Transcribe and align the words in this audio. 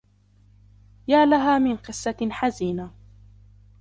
يا 1.07 1.25
لها 1.25 1.59
من 1.59 1.77
قصّةٍ 1.77 2.29
حزينة. 2.31 2.91